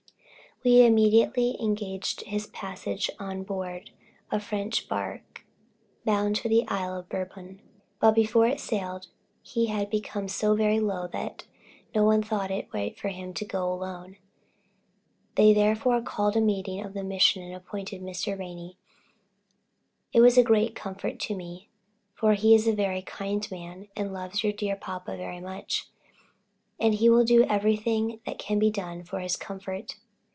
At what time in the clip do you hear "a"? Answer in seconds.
4.29-4.39, 16.37-16.41, 20.37-20.43, 22.67-22.73